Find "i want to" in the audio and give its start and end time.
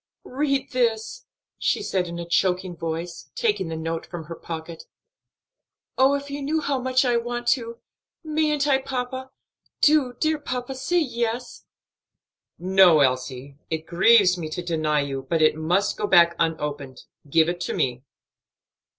7.05-7.77